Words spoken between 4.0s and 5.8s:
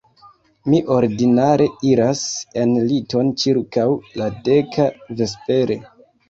la deka vespere.